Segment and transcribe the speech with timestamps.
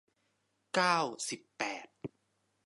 [0.73, 0.97] เก้า
[1.29, 1.85] สิบแปด